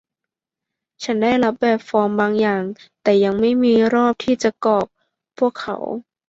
[1.03, 2.63] ฉันได้รับแบบฟอร์มบางอย่าง
[3.03, 4.87] แต่ยังไม่มีรอบที่จะกรอก
[5.37, 5.77] พวกเขา